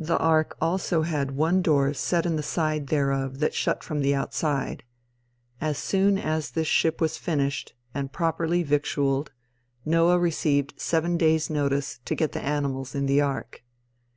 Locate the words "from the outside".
3.84-4.82